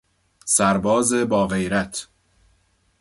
سرباز 0.45 1.13
باغیرت 1.13 2.07